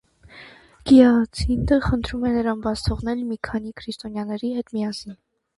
Գիացինտը 0.91 1.77
խնդրում 1.89 2.25
է 2.29 2.33
նրան 2.39 2.63
բաց 2.65 2.85
թողնել 2.89 3.21
մի 3.29 3.39
քանի 3.51 3.75
քրիստոնյաների 3.83 4.55
հետ 4.57 4.77
միասին։ 4.81 5.17